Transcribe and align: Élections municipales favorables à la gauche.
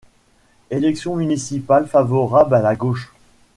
Élections 0.71 1.15
municipales 1.17 1.85
favorables 1.85 2.55
à 2.55 2.61
la 2.63 2.75
gauche. 2.75 3.11